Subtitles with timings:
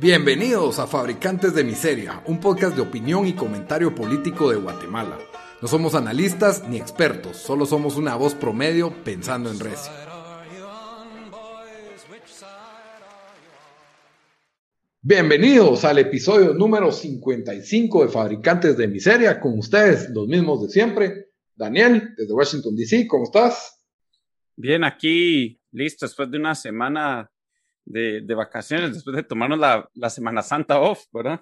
[0.00, 5.18] Bienvenidos a Fabricantes de Miseria, un podcast de opinión y comentario político de Guatemala.
[5.60, 9.92] No somos analistas ni expertos, solo somos una voz promedio pensando en Recio.
[15.02, 21.26] Bienvenidos al episodio número 55 de Fabricantes de Miseria, con ustedes, los mismos de siempre.
[21.54, 23.84] Daniel, desde Washington, D.C., ¿cómo estás?
[24.56, 27.30] Bien, aquí, listo, después de una semana
[27.84, 31.40] de, vacaciones, después de tomarnos la, Semana Santa off, ¿verdad?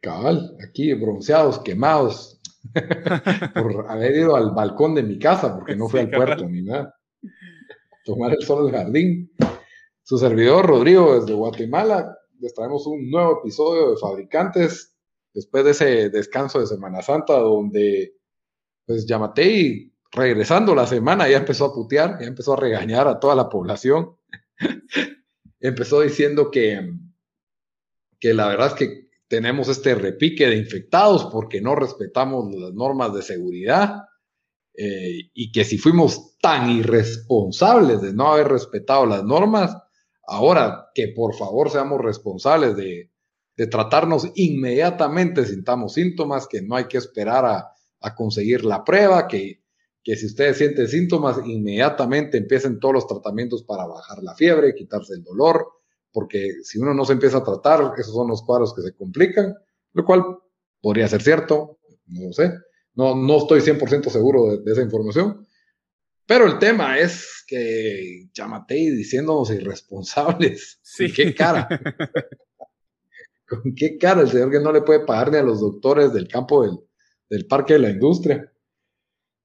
[0.00, 2.40] Cabal, aquí bronceados, quemados,
[3.54, 6.94] por haber ido al balcón de mi casa, porque no fui al puerto ni nada.
[8.04, 9.32] Tomar el sol del jardín.
[10.02, 14.94] Su servidor Rodrigo desde Guatemala, les traemos un nuevo episodio de Fabricantes,
[15.32, 18.14] después de ese descanso de Semana Santa, donde
[18.86, 23.34] pues Yamatei, regresando la semana, ya empezó a putear, ya empezó a regañar a toda
[23.34, 24.16] la población
[25.60, 26.92] empezó diciendo que,
[28.18, 33.14] que la verdad es que tenemos este repique de infectados porque no respetamos las normas
[33.14, 34.02] de seguridad
[34.76, 39.76] eh, y que si fuimos tan irresponsables de no haber respetado las normas,
[40.26, 43.10] ahora que por favor seamos responsables de,
[43.56, 49.26] de tratarnos inmediatamente, sintamos síntomas, que no hay que esperar a, a conseguir la prueba,
[49.26, 49.63] que
[50.04, 55.14] que si ustedes sienten síntomas, inmediatamente empiecen todos los tratamientos para bajar la fiebre, quitarse
[55.14, 55.66] el dolor,
[56.12, 59.54] porque si uno no se empieza a tratar, esos son los cuadros que se complican,
[59.94, 60.22] lo cual
[60.82, 62.52] podría ser cierto, no lo sé,
[62.94, 65.48] no, no estoy 100% seguro de, esa información,
[66.26, 71.10] pero el tema es que Yamatei diciéndonos irresponsables, sí.
[71.10, 71.66] qué cara?
[73.48, 76.28] ¿Con qué cara el señor que no le puede pagar ni a los doctores del
[76.28, 76.78] campo del,
[77.30, 78.50] del parque de la industria?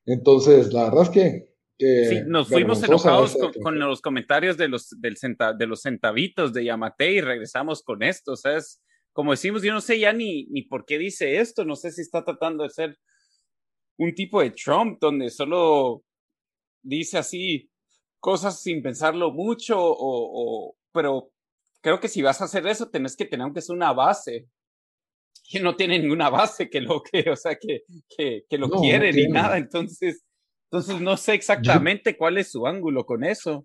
[0.06, 1.56] Entonces, la verdad es que...
[1.78, 5.16] sí, nos fuimos enojados con, los comentarios de los, del
[5.58, 8.34] de los centavitos de Yamate y regresamos con esto.
[8.34, 8.82] O sea, es,
[9.14, 12.02] como decimos, yo no sé ya ni, ni por qué dice esto, no sé si
[12.02, 12.98] está tratando de ser
[13.98, 16.04] un tipo de Trump donde solo
[16.82, 17.70] dice así
[18.20, 21.32] cosas sin pensarlo mucho, o, o, pero
[21.82, 24.48] creo que si vas a hacer eso, tenés que tener aunque sea una base
[25.50, 27.84] que no tiene ninguna base que lo que, o sea, que,
[28.16, 29.58] que, que lo quiere ni nada.
[29.58, 30.24] Entonces,
[30.72, 33.64] entonces no sé exactamente cuál es su ángulo con eso.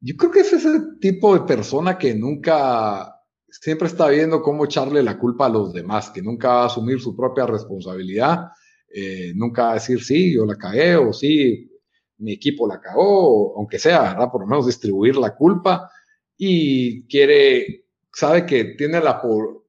[0.00, 3.14] Yo creo que es ese tipo de persona que nunca,
[3.48, 7.00] siempre está viendo cómo echarle la culpa a los demás, que nunca va a asumir
[7.00, 8.48] su propia responsabilidad,
[8.94, 11.70] eh, nunca va a decir sí, yo la cagué o sí,
[12.18, 14.30] mi equipo la cagó, aunque sea, ¿verdad?
[14.30, 15.90] Por lo menos distribuir la culpa
[16.36, 19.20] y quiere, sabe que tiene la,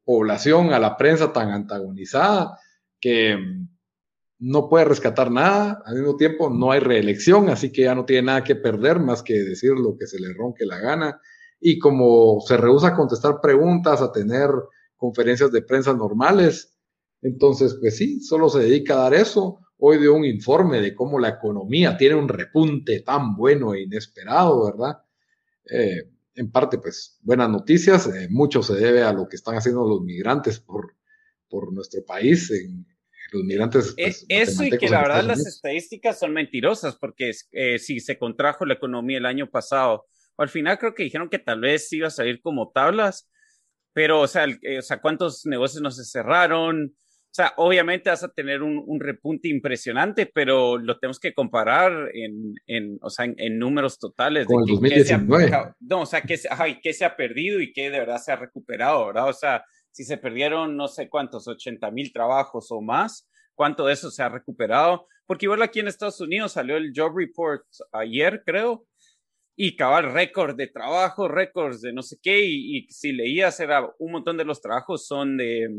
[0.10, 2.58] población, a la prensa tan antagonizada
[3.00, 3.38] que
[4.40, 8.24] no puede rescatar nada, al mismo tiempo no hay reelección, así que ya no tiene
[8.24, 11.22] nada que perder más que decir lo que se le ronque la gana.
[11.60, 14.50] Y como se rehúsa a contestar preguntas, a tener
[14.98, 16.76] conferencias de prensa normales,
[17.22, 19.60] entonces, pues sí, solo se dedica a dar eso.
[19.78, 24.66] Hoy dio un informe de cómo la economía tiene un repunte tan bueno e inesperado,
[24.66, 25.04] ¿verdad?
[25.70, 26.02] Eh,
[26.36, 28.08] en parte, pues, buenas noticias.
[28.08, 30.96] Eh, mucho se debe a lo que están haciendo los migrantes por,
[31.50, 32.52] por nuestro país.
[32.52, 32.86] En,
[33.32, 33.94] los migrantes.
[33.96, 38.66] Pues, eso y que la verdad las estadísticas son mentirosas, porque eh, si se contrajo
[38.66, 40.06] la economía el año pasado,
[40.38, 43.30] al final creo que dijeron que tal vez iba a salir como tablas,
[43.94, 46.96] pero, o sea, eh, o sea ¿cuántos negocios no se cerraron?
[47.32, 52.10] O sea, obviamente vas a tener un, un, repunte impresionante, pero lo tenemos que comparar
[52.16, 54.48] en, en o sea, en, números totales.
[54.48, 55.52] Con de el 2019.
[55.82, 56.40] no, o sea, qué,
[56.82, 59.30] qué se ha perdido y qué de verdad se ha recuperado, ¿verdad?
[59.30, 63.94] O sea, si se perdieron no sé cuántos, 80 mil trabajos o más, ¿cuánto de
[63.94, 65.06] eso se ha recuperado?
[65.28, 67.62] Porque igual aquí en Estados Unidos salió el Job Report
[67.92, 68.88] ayer, creo,
[69.56, 73.88] y cabal récord de trabajo, récords de no sé qué, y, y si leías era
[74.00, 75.70] un montón de los trabajos son de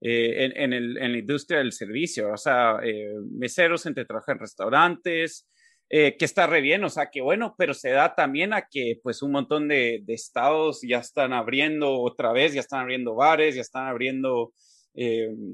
[0.00, 4.32] eh, en, el, en, la industria del servicio, o sea, eh, meseros, gente que trabaja
[4.32, 5.48] en restaurantes,
[5.88, 9.00] eh, que está re bien, o sea, que bueno, pero se da también a que
[9.02, 13.54] pues un montón de, de estados ya están abriendo otra vez, ya están abriendo bares,
[13.54, 14.52] ya están abriendo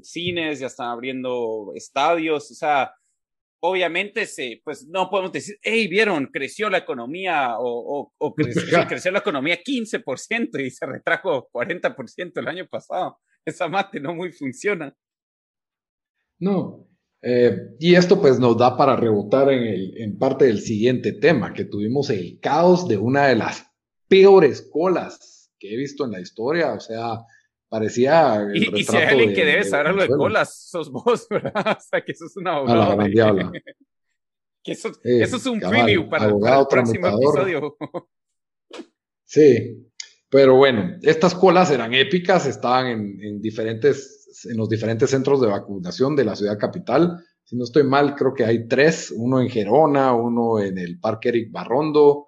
[0.01, 2.93] cines, ya están abriendo estadios, o sea,
[3.65, 9.11] obviamente se, pues no podemos decir, hey, vieron, creció la economía o, o, creció, creció,
[9.11, 14.95] la economía 15% y se retrajo 40% el año pasado esa mate no muy funciona.
[16.39, 16.87] No.
[17.21, 21.53] Eh, y esto pues nos da para rebotar en, el, en parte del siguiente tema,
[21.53, 23.65] que tuvimos el caos de una de las
[24.09, 27.19] peores colas que he visto en la historia, o sea,
[27.73, 31.25] parecía el y, y si hay alguien que debe saber algo de colas, sos vos,
[31.29, 31.75] ¿verdad?
[31.75, 33.51] O sea, que eso es una abogado.
[34.63, 37.75] que eso, eso, es un preview para, el próximo episodio.
[39.25, 39.89] Sí,
[40.29, 42.85] Pero bueno, estas colas eran épicas, estaban
[43.19, 47.25] en, diferentes, en los diferentes centros de vacunación de la ciudad capital.
[47.43, 51.29] Si no estoy mal, creo que hay tres, uno en Gerona, uno en el Parque
[51.29, 52.27] Eric Barrondo,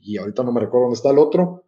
[0.00, 1.63] y ahorita no me recuerdo dónde está el otro,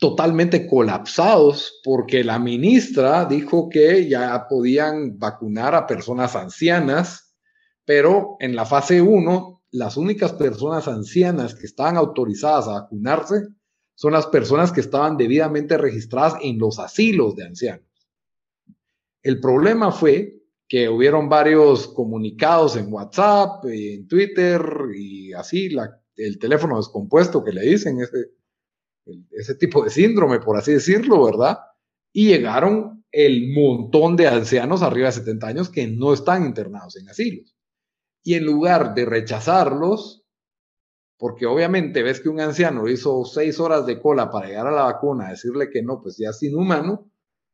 [0.00, 7.36] totalmente colapsados porque la ministra dijo que ya podían vacunar a personas ancianas,
[7.84, 13.48] pero en la fase 1, las únicas personas ancianas que estaban autorizadas a vacunarse
[13.94, 17.86] son las personas que estaban debidamente registradas en los asilos de ancianos.
[19.22, 24.62] El problema fue que hubieron varios comunicados en WhatsApp, en Twitter
[24.96, 25.68] y así,
[26.16, 28.39] el teléfono descompuesto que le dicen, ese,
[29.30, 31.58] ese tipo de síndrome, por así decirlo, ¿verdad?
[32.12, 37.08] Y llegaron el montón de ancianos arriba de 70 años que no están internados en
[37.08, 37.56] asilos.
[38.22, 40.24] Y en lugar de rechazarlos,
[41.18, 44.82] porque obviamente ves que un anciano hizo seis horas de cola para llegar a la
[44.84, 47.10] vacuna, decirle que no, pues ya es inhumano,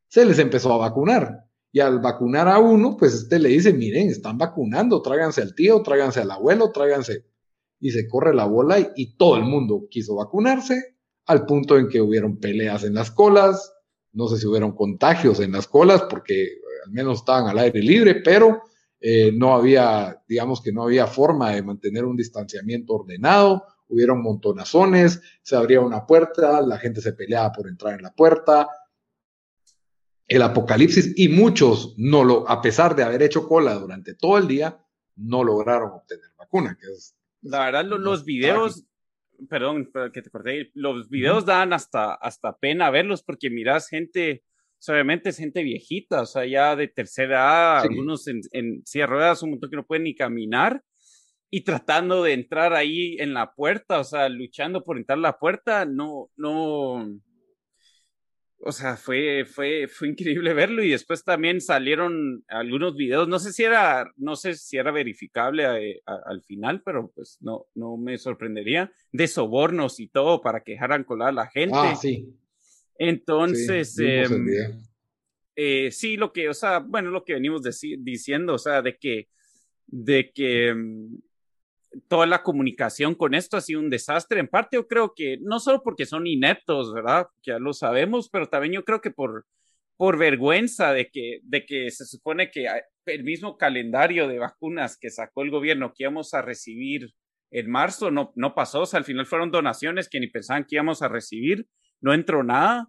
[0.08, 1.46] se les empezó a vacunar.
[1.72, 5.82] Y al vacunar a uno, pues este le dice, miren, están vacunando, tráiganse al tío,
[5.82, 7.26] tráiganse al abuelo, tráiganse.
[7.80, 10.95] Y se corre la bola y, y todo el mundo quiso vacunarse,
[11.26, 13.72] al punto en que hubieron peleas en las colas,
[14.12, 18.16] no sé si hubieron contagios en las colas, porque al menos estaban al aire libre,
[18.24, 18.62] pero
[19.00, 25.20] eh, no había, digamos que no había forma de mantener un distanciamiento ordenado, hubieron montonazones,
[25.42, 28.68] se abría una puerta, la gente se peleaba por entrar en la puerta,
[30.28, 34.48] el apocalipsis y muchos no lo, a pesar de haber hecho cola durante todo el
[34.48, 34.82] día,
[35.16, 37.14] no lograron obtener vacuna, que es...
[37.42, 38.84] La verdad, los, videos,
[39.48, 44.42] perdón, que te corté, los videos dan hasta, hasta pena verlos porque miras gente
[44.88, 49.10] obviamente es gente viejita, o sea, ya de tercera edad, algunos en, en silla de
[49.10, 50.82] ruedas, un montón que no pueden ni caminar,
[51.50, 55.38] y tratando de entrar ahí en la puerta, o sea, luchando por entrar a la
[55.38, 57.08] puerta, no, no,
[58.60, 63.52] o sea, fue, fue, fue increíble verlo y después también salieron algunos videos, no sé
[63.52, 68.18] si era, no sé si era verificable eh, al final, pero pues no, no me
[68.18, 71.76] sorprendería, de sobornos y todo para que dejaran colar a la gente.
[71.76, 72.34] Ah, sí.
[72.98, 74.46] Entonces, sí, em,
[75.54, 77.62] eh, sí, lo que, o sea, bueno, lo que venimos
[77.98, 79.28] diciendo, o sea, de que,
[79.86, 81.20] de que em,
[82.08, 84.40] toda la comunicación con esto ha sido un desastre.
[84.40, 87.26] En parte, yo creo que no solo porque son ineptos, ¿verdad?
[87.42, 89.46] Ya lo sabemos, pero también yo creo que por,
[89.96, 92.66] por vergüenza de que, de que se supone que
[93.06, 97.14] el mismo calendario de vacunas que sacó el gobierno que íbamos a recibir
[97.50, 100.76] en marzo no, no pasó, o sea, al final fueron donaciones que ni pensaban que
[100.76, 101.68] íbamos a recibir
[102.00, 102.88] no entró nada.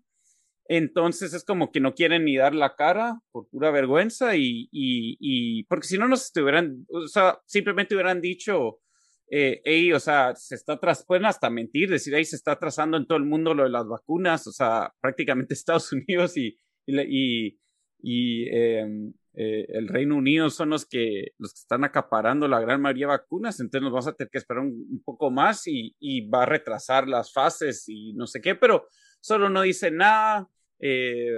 [0.70, 5.18] Entonces es como que no quieren ni dar la cara por pura vergüenza y, y,
[5.20, 8.80] y porque si no nos estuvieran, o sea, simplemente hubieran dicho,
[9.30, 13.06] eh, o sea, se está tras, pueden hasta mentir, decir, ahí se está trazando en
[13.06, 17.60] todo el mundo lo de las vacunas, o sea, prácticamente Estados Unidos y, y,
[18.02, 22.82] y em, eh, el Reino Unido son los que, los que están acaparando la gran
[22.82, 26.28] mayoría de vacunas, entonces nos vamos a tener que esperar un, poco más y, y,
[26.28, 28.88] va a retrasar las fases y no sé qué, pero
[29.20, 31.38] solo no dice nada eh,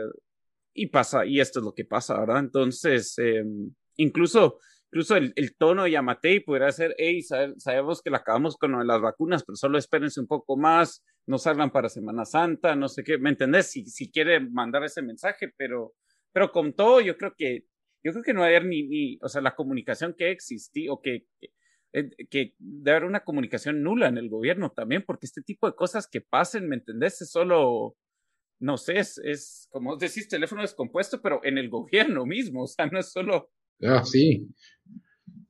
[0.73, 2.39] y pasa, y esto es lo que pasa, ¿verdad?
[2.39, 3.43] Entonces, eh,
[3.97, 4.59] incluso,
[4.91, 9.43] incluso el, tono de Yamatei podría ser, hey, sabemos que la acabamos con las vacunas,
[9.43, 13.29] pero solo espérense un poco más, no salgan para Semana Santa, no sé qué, ¿me
[13.29, 13.71] entendés?
[13.71, 15.93] Si, si quiere mandar ese mensaje, pero
[16.31, 17.65] pero con todo, yo creo que
[18.03, 20.91] yo creo que no va a haber ni, ni o sea, la comunicación que existía
[20.91, 21.49] o que, que,
[21.93, 25.75] eh, que, debe haber una comunicación nula en el gobierno también, porque este tipo de
[25.75, 27.21] cosas que pasen, ¿me entendés?
[27.21, 27.97] Es solo,
[28.59, 32.87] no sé, es, es como decís, teléfono descompuesto, pero en el gobierno mismo, o sea,
[32.87, 33.51] no es solo...
[33.83, 34.49] Ah, sí,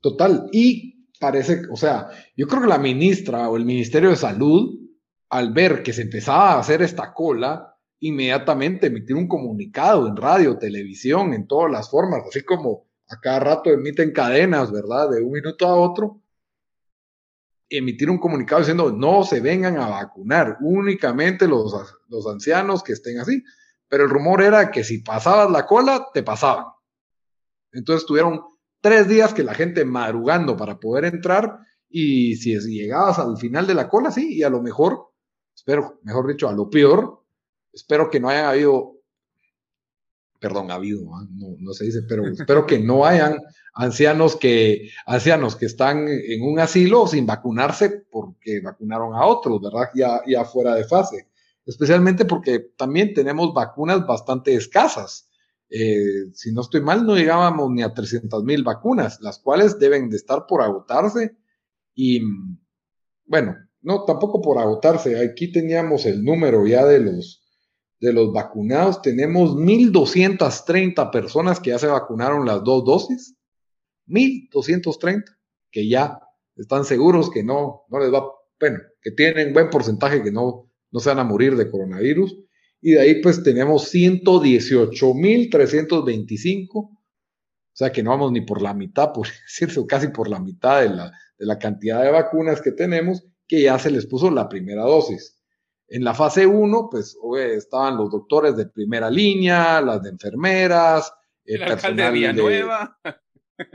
[0.01, 0.49] total.
[0.51, 4.79] Y parece, o sea, yo creo que la ministra o el Ministerio de Salud,
[5.29, 10.57] al ver que se empezaba a hacer esta cola, inmediatamente emitir un comunicado en radio,
[10.57, 15.09] televisión, en todas las formas, así como a cada rato emiten cadenas, ¿verdad?
[15.09, 16.21] De un minuto a otro,
[17.69, 21.73] emitir un comunicado diciendo no se vengan a vacunar, únicamente los,
[22.07, 23.43] los ancianos que estén así.
[23.87, 26.65] Pero el rumor era que si pasabas la cola, te pasaban.
[27.71, 28.41] Entonces tuvieron
[28.81, 31.59] tres días que la gente madrugando para poder entrar
[31.89, 35.09] y si llegabas al final de la cola, sí, y a lo mejor,
[35.55, 37.23] espero, mejor dicho, a lo peor,
[37.73, 38.97] espero que no hayan habido,
[40.39, 41.25] perdón, ha habido, ¿ah?
[41.31, 43.39] no, no se dice, pero espero que no hayan
[43.73, 49.89] ancianos que, ancianos que están en un asilo sin vacunarse porque vacunaron a otros, ¿verdad?
[49.95, 51.27] Ya, ya fuera de fase.
[51.65, 55.28] Especialmente porque también tenemos vacunas bastante escasas.
[55.69, 60.09] Eh, si no estoy mal, no llegábamos ni a 300 mil vacunas, las cuales deben
[60.09, 61.37] de estar por agotarse.
[61.93, 62.21] Y
[63.25, 67.43] bueno, no, tampoco por agotarse, aquí teníamos el número ya de los,
[67.99, 73.35] de los vacunados, tenemos 1.230 personas que ya se vacunaron las dos dosis,
[74.07, 75.23] 1.230
[75.71, 76.19] que ya
[76.55, 78.25] están seguros que no, no les va,
[78.59, 82.37] bueno, que tienen buen porcentaje que no, no se van a morir de coronavirus.
[82.81, 86.97] Y de ahí pues tenemos 118.325, o
[87.73, 90.89] sea que no vamos ni por la mitad, por decirse, casi por la mitad de
[90.89, 94.83] la, de la cantidad de vacunas que tenemos, que ya se les puso la primera
[94.83, 95.35] dosis.
[95.87, 97.17] En la fase 1, pues
[97.55, 101.11] estaban los doctores de primera línea, las de enfermeras,
[101.43, 102.99] el, alcalde de Villanueva.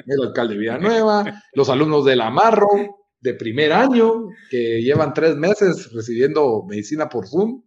[0.07, 2.69] el alcalde de Villanueva, los alumnos del Amarro
[3.21, 7.65] de primer año, que llevan tres meses recibiendo medicina por Zoom.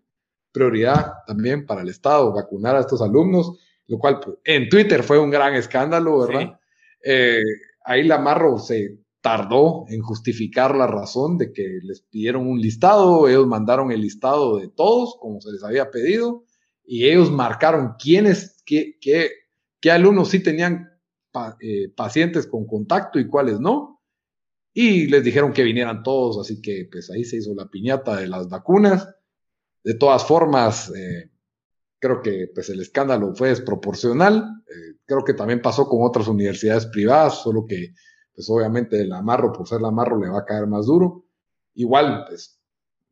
[0.52, 5.20] Prioridad también para el Estado vacunar a estos alumnos, lo cual pues, en Twitter fue
[5.20, 6.60] un gran escándalo, ¿verdad?
[7.04, 7.42] Eh,
[7.86, 13.28] ahí el Amarro se tardó en justificar la razón de que les pidieron un listado,
[13.28, 16.46] ellos mandaron el listado de todos, como se les había pedido,
[16.86, 19.32] y ellos marcaron quiénes, qué, qué,
[19.82, 20.90] qué alumnos sí tenían
[21.60, 24.02] eh, pacientes con contacto y cuáles no,
[24.74, 28.28] y les dijeron que vinieran todos, así que pues ahí se hizo la piñata de
[28.28, 29.08] las vacunas.
[29.88, 31.30] De todas formas, eh,
[31.98, 36.88] creo que pues el escándalo fue desproporcional, eh, creo que también pasó con otras universidades
[36.88, 37.94] privadas, solo que
[38.36, 41.24] pues obviamente el amarro, por ser el amarro, le va a caer más duro.
[41.76, 42.60] Igual, pues,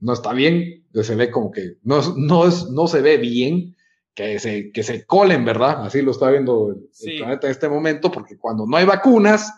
[0.02, 3.78] no está bien, se ve como que no, no, es, no se ve bien
[4.14, 5.86] que se, que se colen, ¿verdad?
[5.86, 9.50] Así lo está viendo el, planeta en este momento, porque cuando no hay vacunas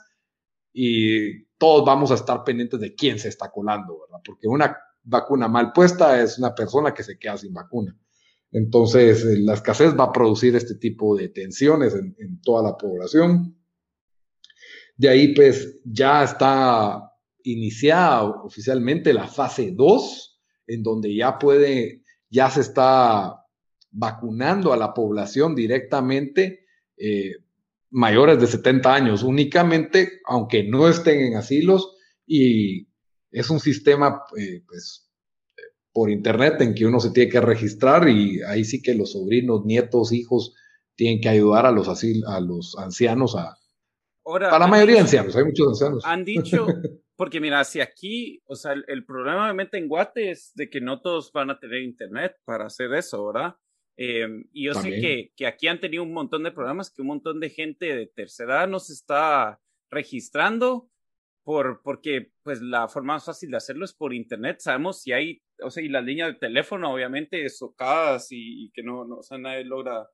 [0.71, 4.21] y todos vamos a estar pendientes de quién se está colando, ¿verdad?
[4.23, 4.77] Porque una
[5.07, 7.97] vacuna mal puesta es una persona que se queda sin vacuna.
[8.51, 13.55] Entonces, eh, la escasez va a producir este tipo de tensiones en, toda la población.
[14.95, 17.11] De ahí, pues, ya está
[17.43, 23.45] iniciada oficialmente la fase 2, en donde ya puede, ya se está
[23.91, 26.65] vacunando a la población directamente
[26.97, 27.35] eh,
[27.89, 31.95] mayores de 70 años, únicamente, aunque no estén en asilos,
[32.25, 32.87] y
[33.31, 35.09] es un sistema, eh, pues,
[35.91, 39.65] por internet en que uno se tiene que registrar y ahí sí que los sobrinos,
[39.65, 40.53] nietos, hijos
[40.95, 43.57] tienen que ayudar a los, a los ancianos a,
[44.27, 46.03] para la mayoría de ancianos, hay muchos ancianos.
[46.05, 46.67] Han dicho,
[47.15, 50.99] porque mira, si aquí, o sea, el, problema obviamente en Guate es de que no
[50.99, 53.55] todos van a tener internet para hacer eso, ¿verdad?
[53.95, 57.07] Em, y yo sé que, que, aquí han tenido un montón de programas que un
[57.07, 60.89] montón de gente de tercera edad no se está registrando
[61.47, 64.57] por, porque pues la forma más fácil de hacerlo es por internet.
[64.59, 68.83] Sabemos si hay, o sea, y las líneas de teléfono obviamente socadas y, y que
[68.83, 70.09] no, no, o sea, nadie logra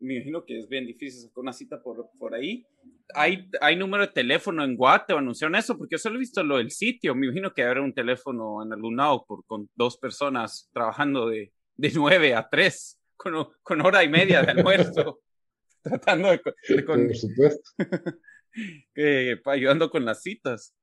[0.00, 2.66] me imagino que es bien difícil sacar una cita por, por ahí.
[3.14, 5.78] ¿Hay, ¿Hay número de teléfono en Guate o anunciaron eso?
[5.78, 7.14] Porque yo solo he visto lo del sitio.
[7.14, 11.52] Me imagino que habrá un teléfono en algún lado por, con dos personas trabajando de,
[11.76, 15.20] de 9 a 3, con, con hora y media de almuerzo.
[15.84, 16.38] tratando de...
[16.38, 17.70] por supuesto.
[19.46, 20.74] ayudando con las citas.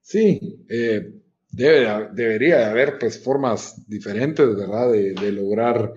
[0.00, 1.14] Sí, eh,
[1.50, 4.92] debe, debería de haber pues formas diferentes, ¿verdad?
[4.92, 5.94] De, de lograr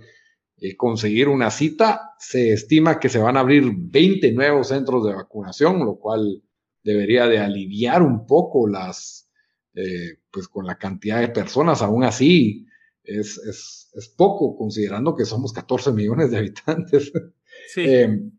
[0.59, 2.15] eh, conseguir una cita.
[2.19, 6.41] Se estima que se van a abrir 20 nuevos centros de vacunación, lo cual
[6.83, 9.29] debería de aliviar un poco las,
[9.75, 11.81] eh, pues con la cantidad de personas.
[11.83, 12.65] Aún así,
[13.03, 17.12] es, es, es, poco, considerando que somos 14 millones de habitantes.
[17.75, 18.31] Em,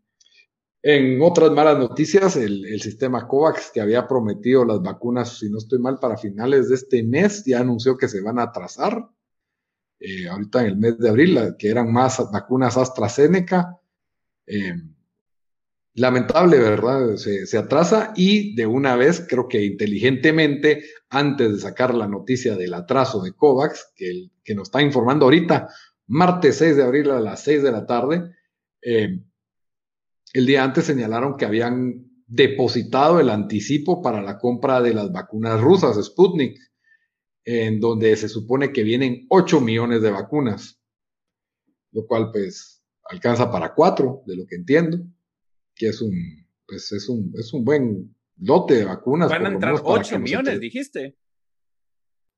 [0.81, 5.79] en otras malas noticias, el, sistema COVAX que había prometido las vacunas, si no estoy
[5.79, 9.09] mal, para finales de este mes, ya anunció que se van a atrasar.
[9.99, 13.77] Eh, ahorita en el mes de abril, que eran más vacunas AstraZeneca.
[14.47, 14.75] Eh,
[15.95, 17.17] lamentable, ¿verdad?
[17.17, 22.73] Se, atrasa y de una vez, creo que inteligentemente, antes de sacar la noticia del
[22.73, 25.67] atraso de COVAX, que, que nos está informando ahorita,
[26.07, 28.31] martes 6 de abril a las 6 de la tarde,
[28.81, 29.19] eh,
[30.33, 35.59] el día antes señalaron que habían depositado el anticipo para la compra de las vacunas
[35.59, 36.59] rusas, Sputnik
[37.51, 40.79] en donde se supone que vienen 8 millones de vacunas,
[41.91, 44.99] lo cual pues alcanza para 4, de lo que entiendo,
[45.73, 46.13] que es un,
[46.67, 49.29] pues es un, es un buen lote de vacunas.
[49.29, 51.17] Van a entrar 8 millones, dijiste.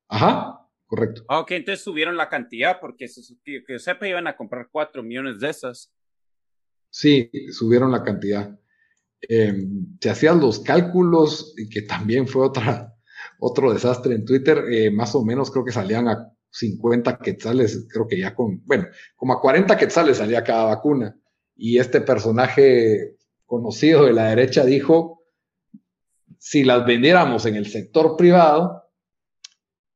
[0.07, 1.25] Ajá, correcto.
[1.27, 3.07] Ah, ok, entonces subieron la cantidad, porque
[3.43, 5.91] que, que sepa iban a comprar 4 millones de esas.
[6.91, 8.55] Sí, subieron la cantidad.
[9.21, 12.93] Em, se hacían los cálculos, y que también fue otra,
[13.39, 18.05] otro desastre en Twitter, eh, más o menos creo que salían a 50 quetzales, creo
[18.07, 21.17] que ya con, bueno, como a 40 quetzales salía cada vacuna.
[21.55, 25.23] Y este personaje conocido de la derecha dijo,
[26.37, 28.83] si las vendiéramos en el sector privado,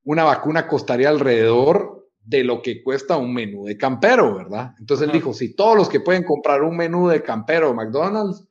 [0.03, 1.94] una vacuna costaría alrededor
[2.25, 4.73] de lo que cuesta un menú de campero, ¿verdad?
[4.79, 8.43] Entonces él dijo, si todos los que pueden comprar un menú de campero de McDonald's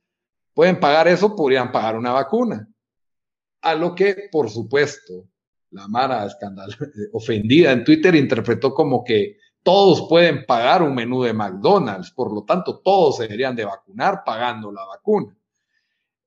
[0.54, 2.68] pueden pagar eso, podrían pagar una vacuna.
[3.62, 5.28] A lo que, por supuesto,
[5.70, 6.74] la Mara escandal
[7.12, 12.44] ofendida en Twitter interpretó como que todos pueden pagar un menú de McDonald's, por lo
[12.44, 15.36] tanto todos se deberían de vacunar pagando la vacuna.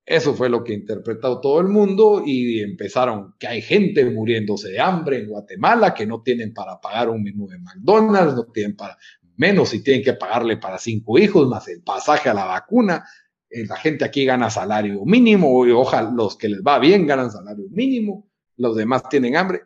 [0.07, 4.79] Eso fue lo que interpretó todo el mundo y empezaron que hay gente muriéndose de
[4.79, 8.97] hambre en Guatemala que no tienen para pagar un menú de McDonald's, no tienen para
[9.35, 13.03] menos si tienen que pagarle para cinco hijos más el pasaje a la vacuna.
[13.49, 17.29] Eh, la gente aquí gana salario mínimo, y ojalá los que les va bien ganan
[17.29, 19.63] salario mínimo, los demás tienen hambre.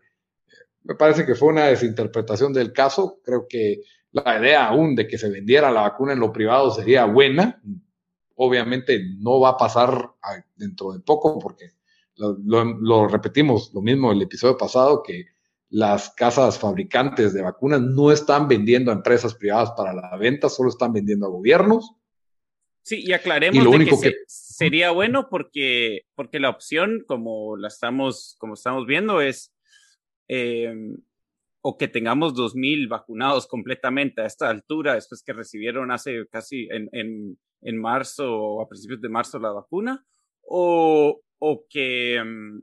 [0.81, 3.19] Me parece que fue una desinterpretación del caso.
[3.23, 3.81] Creo que
[4.11, 7.61] la idea aún de que se vendiera la vacuna en lo privado sería buena.
[8.43, 10.13] Obviamente no va a pasar
[10.55, 11.73] dentro de poco porque
[12.15, 15.27] lo, repetimos, lo mismo el episodio pasado, que
[15.69, 20.69] las casas fabricantes de vacunas no están vendiendo a empresas privadas para la venta, solo
[20.69, 21.93] están vendiendo a gobiernos.
[22.81, 28.35] Sí, y aclaremos lo único que, sería bueno porque, porque la opción, como la estamos,
[28.39, 29.53] como estamos viendo, es
[30.27, 30.73] eh,
[31.61, 36.89] o que tengamos 2.000 vacunados completamente a esta altura, después que recibieron hace casi en,
[36.91, 40.05] en, en marzo o a principios de marzo la vacuna,
[40.41, 42.59] o, o que, mm,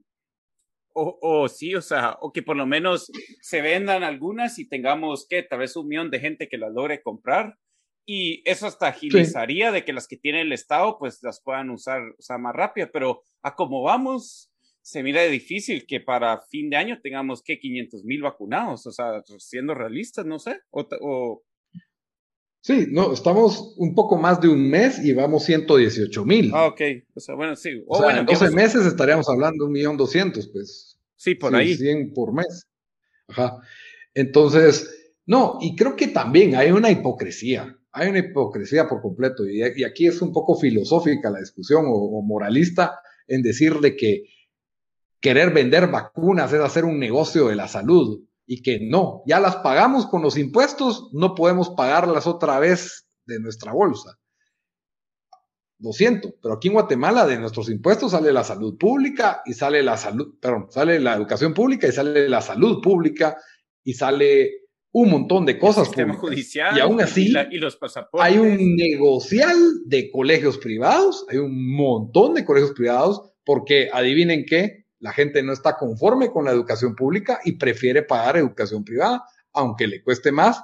[0.94, 5.26] o, o, sí, o sea, o que por lo menos se vendan algunas y tengamos
[5.28, 7.56] que tal vez un millón de gente que las logre comprar.
[8.10, 12.00] Y eso hasta agilizaría de que las que tiene el Estado pues las puedan usar,
[12.00, 14.50] o sea, más rápido, pero a como vamos,
[14.80, 19.22] se mira difícil que para fin de año tengamos que 500 mil vacunados, o sea,
[19.36, 21.42] siendo realistas, no sé, o,
[22.60, 26.50] Sí, no, estamos un poco más de un mes y vamos 118 mil.
[26.52, 26.80] Ah, ok.
[27.14, 27.82] O sea, bueno, sí.
[27.86, 30.98] O, sea, en 12 meses estaríamos hablando de un millón doscientos, pues.
[31.16, 31.76] Sí, por ahí.
[31.76, 32.66] 100 por mes.
[33.28, 33.58] Ajá.
[34.14, 37.78] Entonces, no, y creo que también hay una hipocresía.
[37.92, 39.48] Hay una hipocresía por completo.
[39.48, 44.24] Y, aquí es un poco filosófica la discusión o, o moralista en decir de que
[45.20, 49.56] querer vender vacunas es hacer un negocio de la salud y que no, ya las
[49.56, 54.18] pagamos con los impuestos, no podemos pagarlas otra vez de nuestra bolsa.
[55.80, 59.82] Lo siento, pero aquí en Guatemala de nuestros impuestos sale la salud pública y sale
[59.82, 63.36] la salud, perdón, sale la educación pública y sale la salud pública
[63.84, 64.50] y sale
[64.92, 65.90] un montón de cosas.
[65.96, 68.26] El judicial y aún así y, los pasaportes.
[68.26, 74.86] hay un negocial de colegios privados, hay un montón de colegios privados porque adivinen qué,
[75.00, 79.86] la gente no está conforme con la educación pública y prefiere pagar educación privada, aunque
[79.86, 80.62] le cueste más.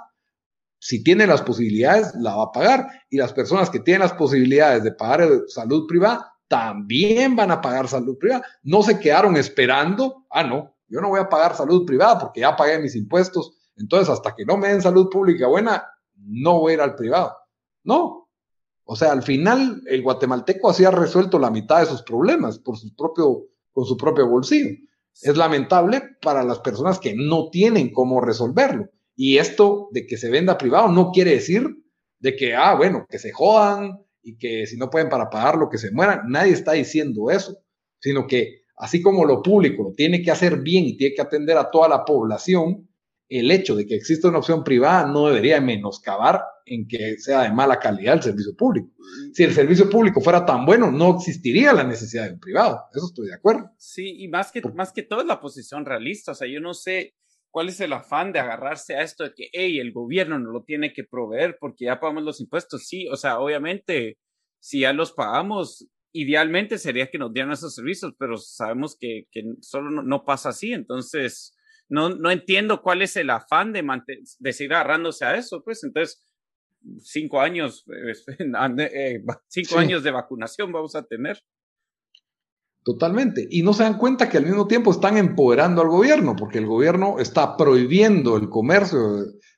[0.79, 2.87] Si tiene las posibilidades, la va a pagar.
[3.09, 7.89] Y las personas que tienen las posibilidades de pagar salud privada, también van a pagar
[7.89, 8.45] salud privada.
[8.63, 12.57] No se quedaron esperando, ah, no, yo no voy a pagar salud privada porque ya
[12.57, 13.57] pagué mis impuestos.
[13.77, 15.85] Entonces, hasta que no me den salud pública buena,
[16.17, 17.35] no voy a ir al privado.
[17.83, 18.29] No.
[18.85, 22.77] O sea, al final, el guatemalteco así ha resuelto la mitad de sus problemas por
[22.77, 24.71] su propio con su propio bolsillo.
[25.21, 28.89] Es lamentable para las personas que no tienen cómo resolverlo.
[29.15, 31.69] Y esto de que se venda privado no quiere decir
[32.19, 35.79] de que, ah, bueno, que se jodan y que si no pueden para pagarlo, que
[35.79, 36.23] se mueran.
[36.29, 37.59] Nadie está diciendo eso,
[38.01, 41.59] sino que así como lo público lo tiene que hacer bien y tiene que atender
[41.59, 42.89] a toda la población,
[43.29, 47.53] el hecho de que exista una opción privada no debería menoscabar en que sea de
[47.53, 48.91] mala calidad el servicio público.
[49.33, 52.81] Si el servicio público fuera tan bueno, no existiría la necesidad de un privado.
[52.95, 53.71] Eso estoy de acuerdo.
[53.79, 56.33] Sí, y más que, más que todo es la posición realista.
[56.33, 57.15] O sea, yo no sé
[57.51, 60.65] cuál es el afán de agarrarse a esto de que, hey, el gobierno no lo
[60.65, 62.87] tiene que proveer porque ya pagamos los impuestos.
[62.87, 64.19] Sí, o sea, obviamente,
[64.59, 69.43] si ya los pagamos, idealmente sería que nos dieran esos servicios, pero sabemos que, que
[69.61, 70.73] solo no, no pasa así.
[70.73, 71.55] Entonces,
[71.89, 73.85] no, no entiendo cuál es el afán de,
[74.39, 76.25] de seguir agarrándose a eso, pues entonces
[77.01, 81.43] cinco años, eh, cinco años de vacunación vamos a tener.
[82.83, 83.47] Totalmente.
[83.51, 86.67] Y no se dan cuenta que al mismo tiempo están empoderando al gobierno, porque el
[86.67, 88.99] gobierno está prohibiendo el comercio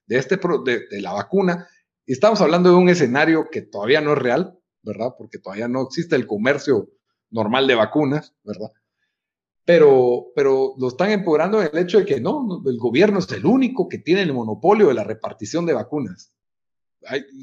[0.07, 1.67] de, este, de, de la vacuna.
[2.07, 5.15] Estamos hablando de un escenario que todavía no es real, ¿verdad?
[5.19, 6.89] Porque todavía no existe el comercio
[7.31, 8.71] normal de vacunas, ¿verdad?
[9.67, 13.45] pero, pero lo están empoderando en el hecho de que no, el gobierno es el
[13.45, 16.33] único que tiene el monopolio de la repartición de vacunas.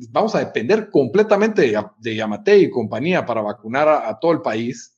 [0.09, 4.97] Vamos a depender completamente de, Yamate y compañía para vacunar a, todo el país.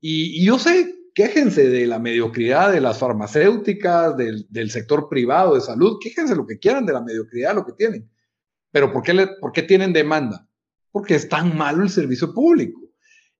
[0.00, 5.60] Y, yo sé, quéjense de la mediocridad de las farmacéuticas, del, del, sector privado de
[5.60, 8.08] salud, quéjense lo que quieran de la mediocridad, lo que tienen.
[8.70, 10.46] Pero ¿por qué, le, ¿por qué tienen demanda?
[10.92, 12.80] Porque es tan malo el servicio público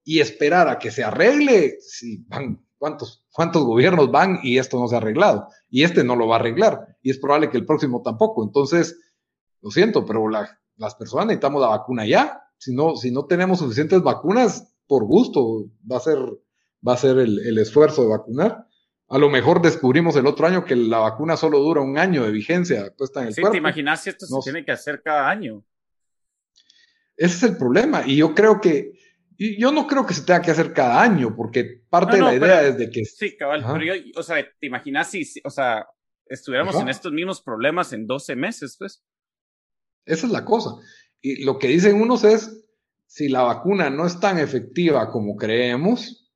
[0.05, 4.89] y esperar a que se arregle, si van, ¿cuántos, ¿cuántos gobiernos van y esto no
[4.89, 5.49] se ha arreglado?
[5.69, 6.97] Y este no lo va a arreglar.
[7.03, 8.43] Y es probable que el próximo tampoco.
[8.43, 8.99] Entonces,
[9.63, 12.43] lo siento, pero las personas necesitamos la vacuna ya.
[12.57, 16.19] Si no, si no tenemos suficientes vacunas, por gusto va a ser,
[16.87, 18.67] va a ser el, el esfuerzo de vacunar.
[19.11, 22.31] A lo mejor descubrimos el otro año que la vacuna solo dura un año de
[22.31, 25.65] vigencia puesta en el sí, ¿Te imaginas si esto se tiene que hacer cada año?
[27.17, 28.03] Ese es el problema.
[28.07, 28.93] Y yo creo que,
[29.39, 32.35] y yo no creo que se tenga que hacer cada año, porque parte de la
[32.35, 33.05] idea es de que.
[33.05, 35.87] Sí, cabal, pero yo, o sea, ¿te imaginas si, o sea,
[36.27, 39.03] estuviéramos en estos mismos problemas en 12 meses, pues?
[40.09, 40.71] Esa es la cosa.
[41.21, 42.65] Y lo que dicen unos es,
[43.07, 46.29] si la vacuna no es tan efectiva como creemos,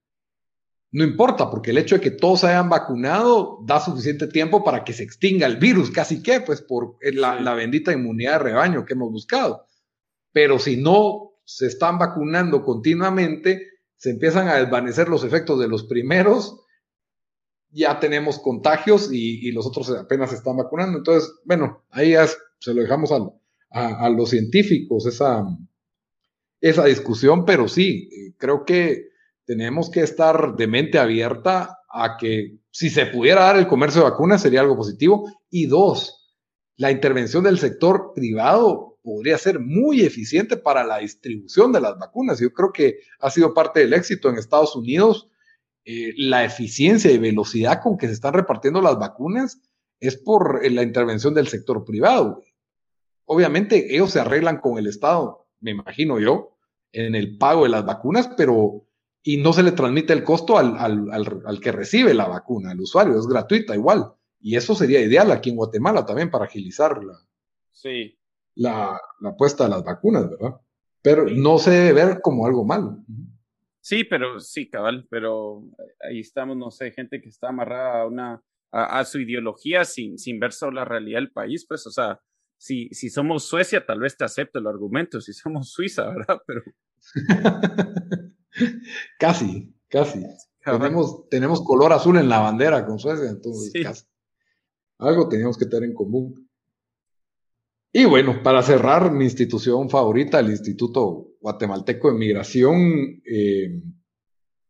[0.92, 4.84] no importa, porque el hecho de que todos se hayan vacunado da suficiente tiempo para
[4.84, 8.92] que se extinga el virus, casi que, pues por la, bendita inmunidad de rebaño que
[8.92, 9.66] hemos buscado.
[10.32, 15.84] Pero si no se están vacunando continuamente, se empiezan a desvanecer los efectos de los
[15.84, 16.60] primeros,
[17.70, 20.98] ya tenemos contagios y, los otros apenas se están vacunando.
[20.98, 23.12] Entonces, bueno, ahí ya se lo dejamos
[23.72, 25.44] a, los científicos esa,
[26.60, 28.08] esa discusión, pero sí,
[28.38, 29.08] creo que
[29.44, 34.10] tenemos que estar de mente abierta a que si se pudiera dar el comercio de
[34.10, 35.30] vacunas sería algo positivo.
[35.50, 36.34] Y dos,
[36.76, 42.40] la intervención del sector privado podría ser muy eficiente para la distribución de las vacunas.
[42.40, 45.28] Yo creo que ha sido parte del éxito en Estados Unidos.
[45.84, 49.60] Eh, la eficiencia y velocidad con que se están repartiendo las vacunas
[50.00, 52.42] es por eh, la intervención del sector privado.
[53.26, 56.56] Obviamente ellos se arreglan con el Estado, me imagino yo,
[56.92, 58.86] en el pago de las vacunas, pero
[59.22, 63.18] y no se le transmite el costo al, al, que recibe la vacuna, al usuario,
[63.18, 64.12] es gratuita igual.
[64.40, 67.14] Y eso sería ideal aquí en Guatemala también para agilizar la,
[67.70, 68.18] sí.
[68.56, 70.60] la, la puesta de las vacunas, ¿verdad?
[71.00, 72.98] Pero no se debe ver como algo malo.
[73.80, 75.62] Sí, pero sí, cabal, pero
[76.00, 80.40] ahí estamos, no sé, gente que está amarrada a una a, su ideología sin, sin
[80.40, 82.20] ver solo la realidad del país, pues, o sea,
[82.62, 86.40] si, si somos Suecia, tal vez te acepto el argumento, si somos Suiza, ¿verdad?
[86.46, 86.62] Pero
[89.18, 90.24] casi, casi.
[90.64, 94.04] Tenemos, tenemos color azul en la bandera con Suecia, entonces casi.
[94.98, 96.48] Algo teníamos que tener en común.
[97.92, 103.82] Y bueno, para cerrar, mi institución favorita, el Instituto Guatemalteco de Migración, eh,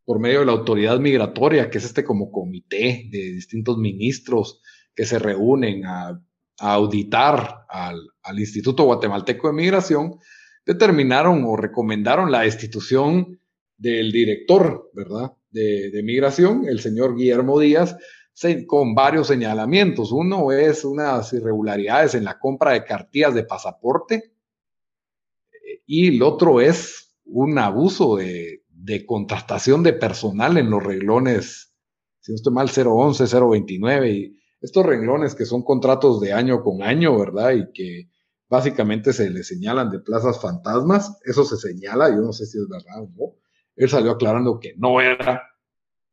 [0.07, 4.63] por medio de la autoridad migratoria, que es este como comité de distintos ministros
[4.95, 6.19] que se reúnen a,
[6.63, 10.19] auditar al, Instituto Guatemalteco de Migración,
[10.65, 13.41] determinaron o recomendaron la destitución
[13.77, 15.33] del director, ¿verdad?
[15.51, 17.97] De, migración, el señor Guillermo Díaz,
[18.67, 20.13] con varios señalamientos.
[20.13, 24.33] Uno es unas irregularidades en la compra de cartillas de pasaporte
[25.85, 31.75] y el otro es un abuso de, de contratación de personal en los reglones,
[32.21, 36.83] si no estoy mal, 011, 029 y estos renglones que son contratos de año con
[36.83, 37.53] año, ¿verdad?
[37.53, 38.09] Y que
[38.49, 42.69] básicamente se le señalan de plazas fantasmas, eso se señala, yo no sé si es
[42.69, 43.35] verdad o no.
[43.75, 45.43] Él salió aclarando que no era,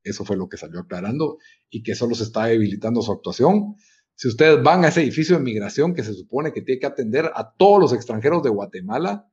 [0.03, 1.37] eso fue lo que salió aclarando,
[1.69, 3.75] y que solo se está debilitando su actuación.
[4.15, 7.31] Si ustedes van a ese edificio de migración que se supone que tiene que atender
[7.35, 9.29] a todos los extranjeros de Guatemala,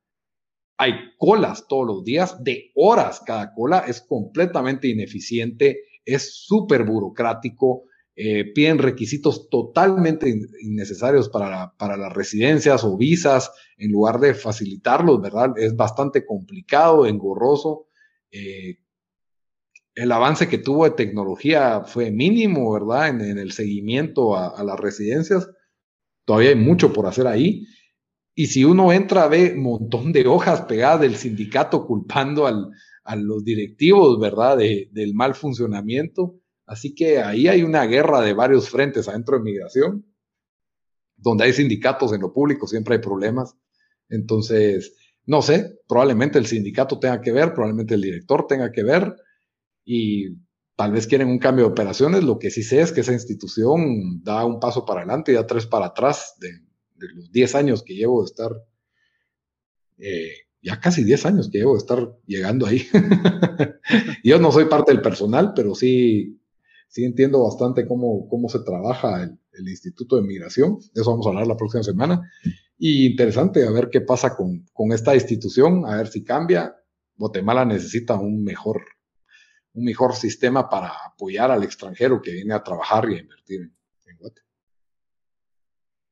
[0.76, 7.84] hay colas todos los días, de horas cada cola, es completamente ineficiente, es súper burocrático,
[8.18, 15.20] eh, piden requisitos totalmente innecesarios para, para, las residencias o visas, en lugar de facilitarlos,
[15.20, 15.52] ¿verdad?
[15.58, 17.88] Es bastante complicado, engorroso.
[18.30, 18.78] Eh,
[19.94, 23.08] el avance que tuvo de tecnología fue mínimo, ¿verdad?
[23.08, 25.50] En, el seguimiento a, las residencias.
[26.24, 27.66] Todavía hay mucho por hacer ahí.
[28.34, 32.70] Y si uno entra, ve un montón de hojas pegadas del sindicato culpando al,
[33.04, 34.56] a los directivos, ¿verdad?
[34.56, 40.04] del mal funcionamiento Así que ahí hay una guerra de varios frentes adentro de migración,
[41.16, 43.54] donde hay sindicatos en lo público, siempre hay problemas.
[44.08, 49.14] Entonces, no sé, probablemente el sindicato tenga que ver, probablemente el director tenga que ver
[49.84, 50.36] y
[50.74, 52.24] tal vez quieren un cambio de operaciones.
[52.24, 55.46] Lo que sí sé es que esa institución da un paso para adelante y da
[55.46, 56.50] tres para atrás de,
[57.14, 58.50] los 10 años que llevo de estar,
[59.98, 62.86] eh, ya casi 10 años que llevo de estar llegando ahí.
[64.24, 66.40] Yo no soy parte del personal, pero sí
[66.88, 70.78] sí entiendo bastante cómo, cómo se trabaja el, Instituto de Migración.
[70.92, 72.30] De eso vamos a hablar la próxima semana.
[72.76, 76.76] Y interesante a ver qué pasa con, con esta institución, a ver si cambia.
[77.16, 78.82] Guatemala necesita un mejor,
[79.72, 83.76] un mejor sistema para apoyar al extranjero que viene a trabajar y a invertir en,
[84.04, 84.52] en Guatemala.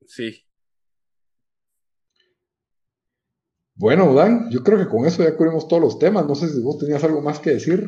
[0.07, 0.45] Sí.
[3.75, 6.27] Bueno, Dan, yo creo que con eso ya cubrimos todos los temas.
[6.27, 7.85] No sé si vos tenías algo más que decir.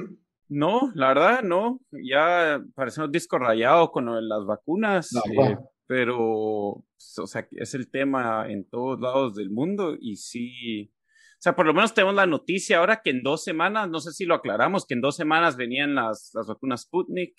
[0.49, 1.81] No, la verdad, no.
[1.91, 5.57] Ya parecemos disco rayado con las vacunas, eh,
[5.87, 6.85] pero, o
[7.27, 10.93] sea, es el tema en todos lados del mundo y sí,
[11.37, 14.13] o sea, por lo menos tenemos la noticia ahora que en dos semanas, no sé
[14.13, 17.35] si lo aclaramos, que en dos semanas venían las, las vacunas Sputnik.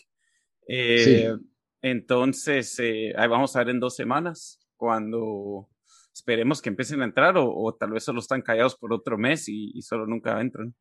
[0.67, 1.33] Eh,
[1.81, 5.67] entonces, eh, ahí vamos a ver en dos semanas cuando
[6.13, 9.81] esperemos que empiecen a entrar o, tal vez solo están callados por otro mes y,
[9.81, 10.75] solo nunca entran.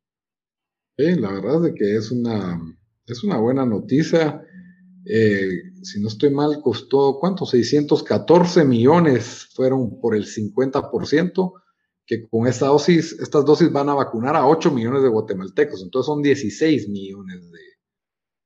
[0.98, 2.60] Sí, la verdad es que es una,
[3.06, 4.42] es una buena noticia.
[5.04, 5.48] Eh,
[5.82, 7.44] si no estoy mal, costó, ¿cuánto?
[7.46, 11.52] 614 millones fueron por el 50%
[12.06, 16.06] que con esta dosis, estas dosis van a vacunar a 8 millones de guatemaltecos, entonces
[16.06, 17.58] son 16 millones de,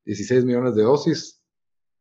[0.06, 1.42] 16 millones de dosis,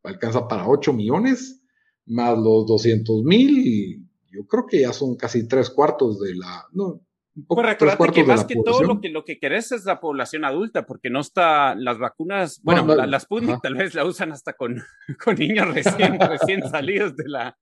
[0.02, 1.60] alcanza para 8 millones,
[2.06, 7.02] más los 200 mil, yo creo que ya son casi tres cuartos de la, no,
[7.46, 11.10] pues que más que todo lo que, lo que querés es la población adulta, porque
[11.10, 14.82] no está, las vacunas, bueno, las Sputnik tal vez la usan hasta con,
[15.24, 17.58] con niños recién, recién salidos de la,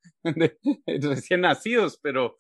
[0.87, 2.37] recién nacidos, pero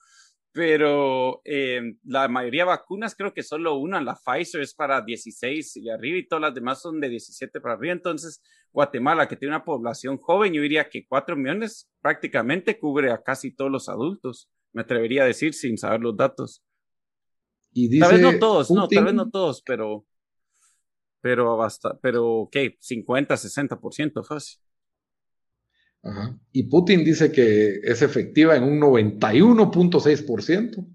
[0.58, 5.76] pero eh, la mayoría de vacunas creo que solo una, la Pfizer es para 16
[5.76, 7.92] y arriba y todas las demás son de 17 para arriba.
[7.92, 13.22] Entonces, Guatemala, que tiene una población joven, yo diría que 4 millones prácticamente cubre a
[13.22, 14.50] casi todos los adultos.
[14.72, 16.64] Me atrevería a decir sin saber los datos.
[17.72, 20.04] Y tal vez no todos, no, tal vez no todos, pero,
[21.20, 22.76] pero basta, pero, ¿qué?
[22.80, 24.60] 50, 60% fácil.
[26.52, 30.86] Y Putin dice que es efectiva en un 91.6%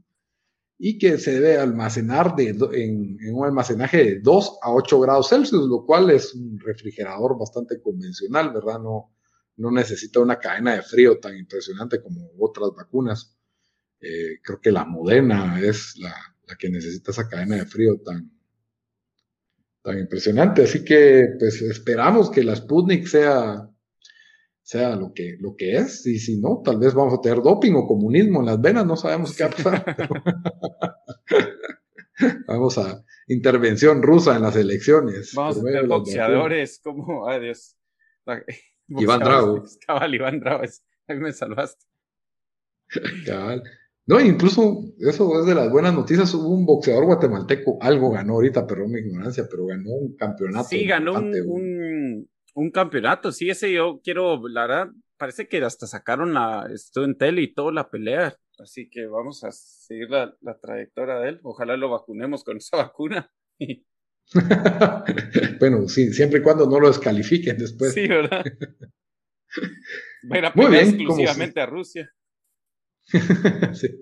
[0.79, 5.67] y que se debe almacenar de, en, un almacenaje de 2 a 8 grados Celsius,
[5.67, 8.79] lo cual es un refrigerador bastante convencional, ¿verdad?
[8.79, 9.13] No,
[9.57, 13.37] no necesita una cadena de frío tan impresionante como otras vacunas.
[13.99, 18.31] Eh, creo que la Moderna es la, la, que necesita esa cadena de frío tan,
[19.81, 20.63] tan impresionante.
[20.63, 23.69] Así que pues esperamos que la Sputnik sea
[24.61, 27.73] sea lo que, lo que es, y si no, tal vez vamos a tener doping
[27.73, 29.83] o comunismo en las venas, no sabemos qué pasar.
[32.47, 35.33] vamos a intervención rusa en las elecciones.
[35.35, 37.77] Vamos a tener boxeadores como, adiós.
[38.87, 39.63] Iván Drago.
[39.85, 40.63] Cabal, Iván Drago,
[41.07, 41.85] ahí me salvaste.
[43.25, 43.63] Cabal.
[44.05, 46.33] No, incluso eso es de las buenas noticias.
[46.33, 50.67] Hubo un boxeador guatemalteco, algo ganó ahorita, perdón mi ignorancia, pero ganó un campeonato.
[50.67, 54.87] Sí, ganó un, un campeonato, sí, ese yo quiero, la verdad,
[55.17, 59.43] parece que hasta sacaron la, esto en tele y toda la pelea, así que vamos
[59.43, 63.31] a seguir la, trayectoria de él, ojalá lo vacunemos con esa vacuna.
[65.59, 67.93] bueno, sí, siempre y cuando no lo descalifiquen después.
[67.93, 68.43] Sí, ¿verdad?
[70.55, 72.09] Muy bien, exclusivamente a Rusia.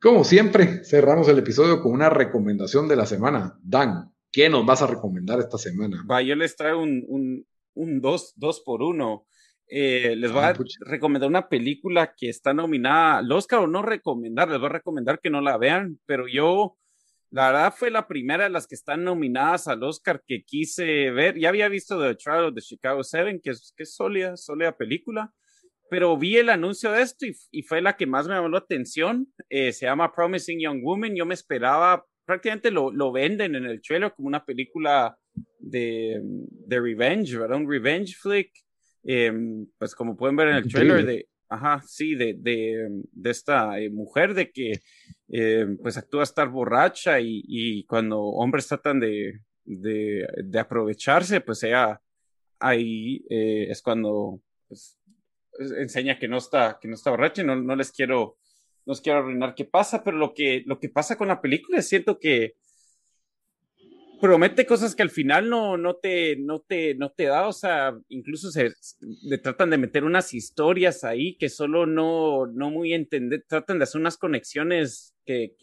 [0.00, 3.58] Como siempre, cerramos el episodio con una recomendación de la semana.
[3.62, 6.04] Dan, ¿qué nos vas a recomendar esta semana?
[6.10, 9.26] Va, yo les traigo un, un dos, dos por uno.
[9.72, 14.48] Eh, les voy a recomendar una película que está nominada al Oscar o no recomendar,
[14.48, 16.76] les voy a recomendar que no la vean, pero yo,
[17.30, 21.38] la verdad fue la primera de las que están nominadas al Oscar que quise ver.
[21.38, 24.76] Ya había visto The Trial of the Chicago Seven, que es, que es sólida, sólida
[24.76, 25.32] película,
[25.90, 29.26] pero vi el anuncio de esto y, fue la que más me llamó la atención.
[29.48, 31.16] Eh, se llama Promising Young Woman.
[31.16, 35.18] Yo me esperaba, prácticamente lo, lo venden en el trailer como una película
[35.58, 37.58] de, de Revenge, ¿verdad?
[37.58, 38.50] Un Revenge flick.
[39.02, 43.80] Em, pues como pueden ver en el trailer de, ajá, sí, de, de, de esta
[43.80, 44.80] eh, mujer de que
[45.28, 51.62] em, pues actúa estar borracha y, y cuando hombres tratan de, de, de, aprovecharse, pues
[51.62, 52.00] ella
[52.58, 54.99] ahí eh, es cuando pues,
[55.60, 58.38] enseña que no está, que no está borracha y no, no les quiero,
[58.86, 61.88] no quiero arruinar qué pasa, pero lo que, lo que pasa con la película es
[61.88, 62.54] cierto que
[64.20, 67.98] promete cosas que al final no, no, te, no, te, no te da, o sea,
[68.08, 68.72] incluso se
[69.42, 74.00] tratan de meter unas historias ahí que solo no, no muy entender, tratan de hacer
[74.00, 75.54] unas conexiones que,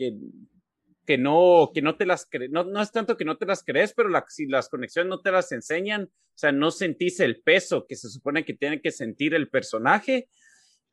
[1.07, 3.63] que no, que no te las crees, no, no es tanto que no te las
[3.63, 7.41] crees, pero la, si las conexiones no te las enseñan, o sea, no sentís el
[7.41, 10.27] peso que se supone que tiene que sentir el personaje,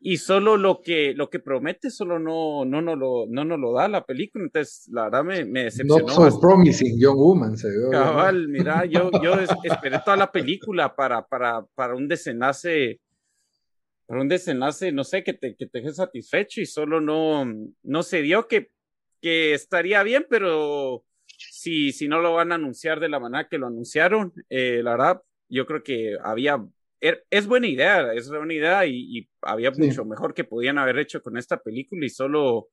[0.06, 3.72] y solo lo que, lo que promete solo no, no, no, lo, no nos lo
[3.72, 6.06] da la película, entonces la verdad me, me decepcionó.
[6.06, 7.68] Not so promising young woman, se.
[7.90, 13.00] Cabal, mira, yo, yo esperé toda la película para, para, para un desenlace,
[14.06, 17.46] para un desenlace, no sé, que te, que te deje satisfecho y solo no,
[17.82, 18.73] no se dio que,
[19.24, 23.56] que estaría bien, pero si, si no lo van a anunciar de la manera que
[23.56, 26.62] lo anunciaron, eh, la verdad, yo creo que había
[27.00, 31.22] Er, es buena idea, es buena idea y, había mucho mejor que podían haber hecho
[31.22, 32.68] con esta película y solo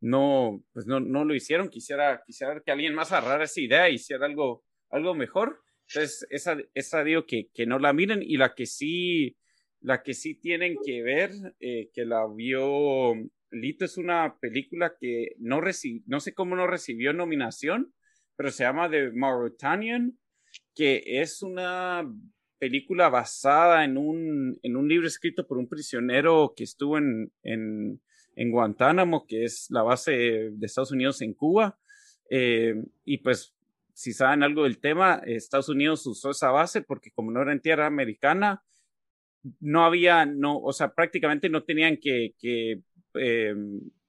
[0.00, 1.68] no, pues no, no lo hicieron.
[1.68, 5.60] Quisiera, quisiera que alguien más agarrara esa idea y hiciera algo, algo mejor.
[5.86, 9.36] Entonces, esa, esa digo que, que no la miren y la que sí,
[9.80, 13.12] la que sí tienen que ver, eh, que la vio
[13.50, 17.92] Lito, es una película que no recibió, no sé cómo no recibió nominación,
[18.36, 20.18] pero se llama The Mauritanian,
[20.74, 22.08] que es una
[22.58, 28.00] película basada en un, en un libro escrito por un prisionero que estuvo en, en,
[28.36, 30.12] en Guantánamo, que es la base
[30.52, 31.78] de Estados Unidos en Cuba.
[32.30, 33.54] Eh, y pues,
[33.94, 37.60] si saben algo del tema, Estados Unidos usó esa base porque como no era en
[37.60, 38.62] tierra americana,
[39.60, 42.80] no había, no, o sea, prácticamente no tenían que, que
[43.14, 43.54] eh,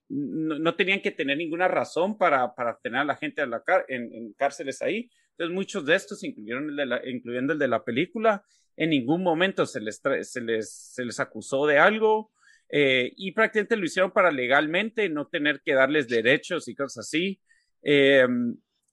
[0.08, 4.32] no, tenían que tener ninguna razón para, para tener a la gente a la en,
[4.34, 5.10] cárceles ahí.
[5.30, 8.44] Entonces, muchos de estos, incluyeron el de la, incluyendo el de la película,
[8.76, 12.30] en ningún momento se les, se les, se les acusó de algo
[12.68, 17.40] eh, y prácticamente lo hicieron para legalmente no tener que darles derechos y cosas así.
[17.82, 18.26] Eh,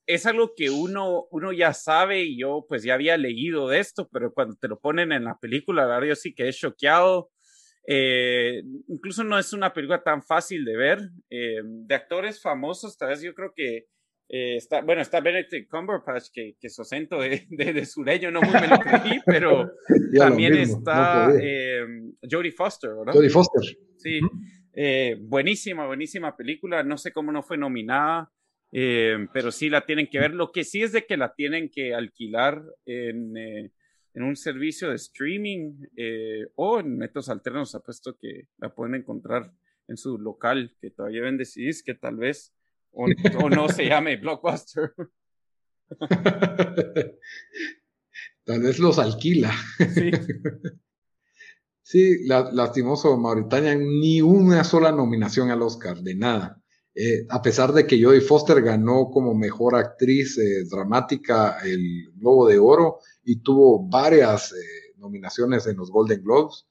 [0.06, 4.10] es algo que uno, uno ya sabe y yo pues ya había leído de esto,
[4.12, 7.30] pero cuando te lo ponen en la película, la verdad yo sí que he choqueado.
[7.92, 11.00] Eh, incluso no es una película tan fácil de ver.
[11.30, 13.88] Eh, de actores famosos, tal vez yo creo que
[14.30, 18.54] eh, está, bueno, está Benedict Cumberbatch, que, que su acento de, de, sureño no muy
[18.54, 19.72] me lo creí, pero
[20.16, 21.30] también está
[22.30, 23.14] Jodie Foster, ¿verdad?
[23.14, 23.64] Jodie Foster.
[23.98, 24.20] Sí,
[25.22, 26.84] buenísima, buenísima película.
[26.84, 28.32] No sé cómo no fue nominada.
[28.72, 30.34] Eh, pero sí la tienen que ver.
[30.34, 33.72] Lo que sí es de que la tienen que alquilar en, eh,
[34.14, 37.76] en un servicio de streaming eh, o en métodos alternos.
[37.76, 39.54] Apuesto que la pueden encontrar
[39.88, 42.54] en su local, que todavía ven decidir que tal vez
[42.92, 43.08] o,
[43.50, 44.94] no se llame Blockbuster.
[48.44, 49.52] tal vez los alquila.
[49.94, 50.12] Sí.
[51.92, 56.59] Sí, lastimoso Mauritania, ni una sola nominación al Oscar, de nada.
[57.02, 62.46] Eh, a pesar de que Jodie Foster ganó como mejor actriz eh, dramática el Globo
[62.46, 66.68] de Oro y tuvo varias eh, nominaciones en los Golden Globes,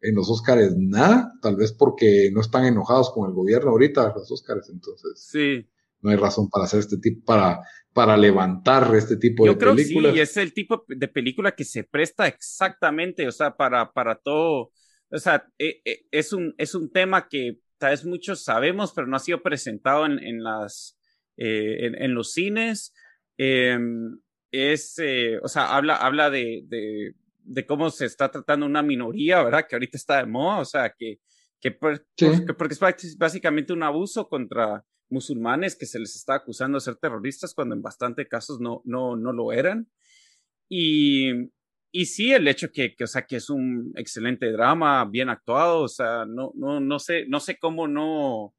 [0.00, 4.30] en los Oscars nada, tal vez porque no están enojados con el gobierno ahorita los
[4.30, 5.68] Oscars, entonces sí.
[6.00, 7.58] no hay razón para hacer este tipo, para,
[7.92, 9.88] para levantar este tipo de películas.
[9.88, 13.92] Yo creo sí, es el tipo de película que se presta exactamente, o sea, para,
[13.92, 14.70] para todo,
[15.10, 19.18] o sea, es un, es un tema que tal vez muchos sabemos, pero no ha
[19.18, 20.96] sido presentado en, en las,
[21.36, 22.94] eh, en, los cines.
[23.36, 24.20] Em,
[24.52, 29.42] es, eh, o sea, habla, habla de, de, de, cómo se está tratando una minoría,
[29.42, 29.66] ¿verdad?
[29.68, 31.18] Que ahorita está de moda, o sea, que,
[31.60, 32.04] que, porque
[32.98, 37.74] es básicamente un abuso contra musulmanes que se les está acusando de ser terroristas cuando
[37.74, 39.90] en bastantes casos no, no, no lo eran.
[40.68, 41.50] Y,
[41.92, 45.82] y sí, el hecho que, que, o sea, que es un excelente drama, bien actuado,
[45.82, 48.54] o sea, no, no, no sé, no sé cómo no,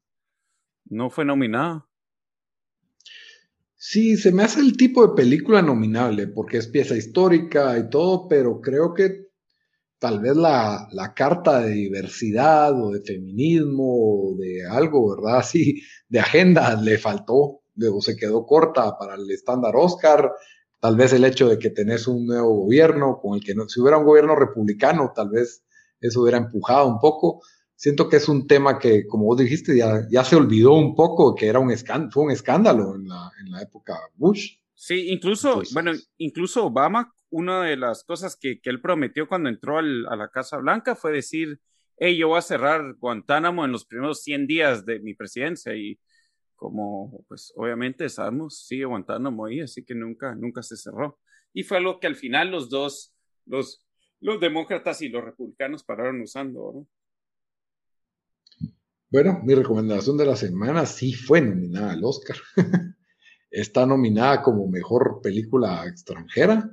[0.86, 1.90] no fue nominado.
[3.76, 8.28] Sí, se me hace el tipo de película nominable, porque es pieza histórica y todo,
[8.28, 9.24] pero creo que
[9.98, 15.40] tal vez la, la carta de diversidad o de feminismo o de algo, ¿verdad?
[15.40, 20.32] Así, de agenda le faltó, luego se quedó corta para el estándar Oscar
[20.84, 23.80] Tal vez el hecho de que tenés un nuevo gobierno con el que no, si
[23.80, 25.64] hubiera un gobierno republicano, tal vez
[26.02, 27.42] eso hubiera empujado un poco.
[27.74, 31.36] Siento que es un tema que, como vos dijiste, ya, ya se olvidó un poco,
[31.36, 34.58] que era un escándalo, fue un escándalo en la, en la época Bush.
[34.76, 39.78] Sí, incluso, bueno, incluso Obama, una de las cosas que, que él prometió cuando entró
[39.78, 41.62] al, a la Casa Blanca fue decir,
[41.96, 45.98] hey, yo voy a cerrar Guantánamo en los primeros 100 días de mi presidencia y
[46.64, 51.20] como pues obviamente sabemos, sigue aguantando ahí, así que nunca, nunca se cerró.
[51.52, 53.14] Y fue algo que al final los dos,
[53.46, 53.86] los,
[54.22, 56.88] los demócratas y los republicanos pararon usando,
[59.10, 62.38] Bueno, mi recomendación de la semana sí fue nominada al Oscar.
[63.52, 66.72] Está nominada como mejor película extranjera.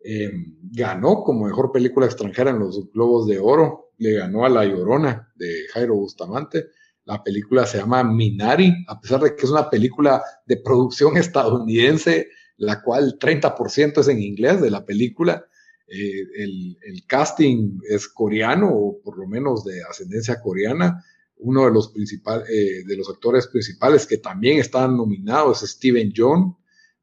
[0.00, 3.90] Em, ganó como mejor película extranjera en los Globos de Oro.
[3.98, 6.70] Le ganó a La Llorona de Jairo Bustamante
[7.06, 12.28] la película se llama Minari, a pesar de que es una película de producción estadounidense,
[12.58, 15.46] la cual 30% es en inglés de la película.
[15.86, 16.76] Eh, el,
[17.06, 21.04] casting es coreano, o por lo menos de ascendencia coreana.
[21.38, 26.12] Uno de los, principales, eh, de los actores principales que también están nominados es Steven
[26.16, 26.56] John,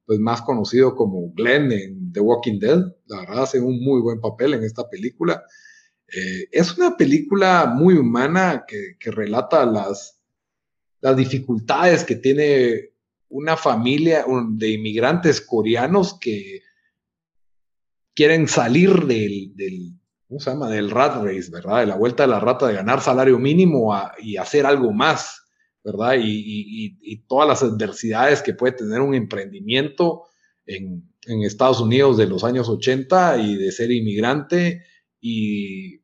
[0.05, 2.79] pues más conocido como Glenn en The Walking Dead.
[3.05, 5.43] La verdad hace un muy buen papel en esta película.
[6.15, 10.19] Eh, es una película muy humana que, relata las,
[11.01, 12.91] las dificultades que tiene
[13.29, 16.61] una familia de inmigrantes coreanos que
[18.13, 19.93] quieren salir del, del,
[20.27, 20.69] ¿cómo se llama?
[20.69, 21.79] Del rat race, ¿verdad?
[21.79, 25.41] De la vuelta de la rata de ganar salario mínimo y hacer algo más,
[25.83, 26.13] ¿verdad?
[26.21, 30.25] Y, y, todas las adversidades que puede tener un emprendimiento
[30.67, 34.83] en, en, Estados Unidos de los años 80 y de ser inmigrante
[35.19, 36.02] y,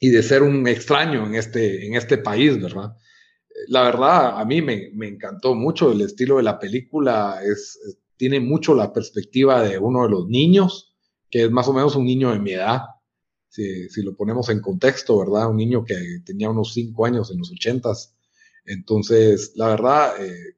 [0.00, 2.96] y de ser un extraño en este, en este país, ¿verdad?
[3.66, 7.78] La verdad, a mí me, me encantó mucho el estilo de la película, es,
[8.16, 10.94] tiene mucho la perspectiva de uno de los niños,
[11.30, 12.82] que es más o menos un niño de mi edad,
[13.48, 15.50] si, si lo ponemos en contexto, ¿verdad?
[15.50, 18.14] Un niño que tenía unos cinco años en los ochentas.
[18.64, 20.56] Entonces, la verdad, eh,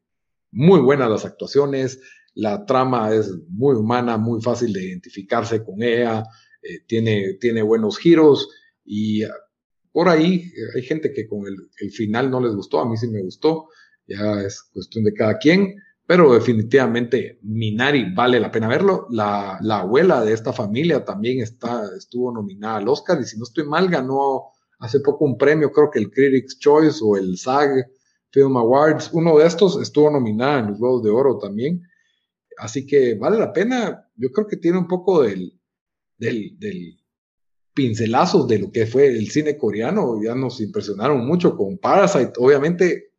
[0.50, 2.00] muy buenas las actuaciones,
[2.34, 6.24] la trama es muy humana, muy fácil de identificarse con ella,
[6.62, 8.48] eh, tiene, tiene buenos giros
[8.84, 9.22] y
[9.92, 13.08] por ahí hay gente que con el, el, final no les gustó, a mí sí
[13.08, 13.68] me gustó,
[14.06, 15.76] ya es cuestión de cada quien,
[16.06, 19.06] pero definitivamente Minari vale la pena verlo.
[19.10, 23.44] La, la abuela de esta familia también está, estuvo nominada al Oscar y si no
[23.44, 24.46] estoy mal ganó
[24.80, 27.86] hace poco un premio, creo que el Critics Choice o el SAG
[28.32, 31.82] Film Awards, uno de estos estuvo nominada en los Globos de Oro también.
[32.58, 34.08] Así que vale la pena.
[34.16, 35.60] Yo creo que tiene un poco del,
[36.16, 36.99] del, del
[37.74, 40.22] pincelazo de lo que fue el cine coreano.
[40.22, 42.32] Ya nos impresionaron mucho con Parasite.
[42.38, 43.12] Obviamente,